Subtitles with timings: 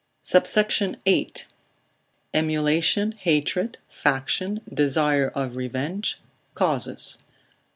[0.23, 0.95] SUBSECT.
[1.05, 6.19] VIII.—Emulation, Hatred, Faction, Desire of Revenge,
[6.55, 7.19] Causes.